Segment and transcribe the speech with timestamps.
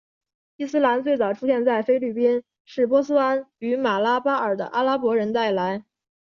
[0.55, 5.83] 伊斯兰最早出现在菲律宾是波斯湾与马拉巴尔的阿拉伯人带来。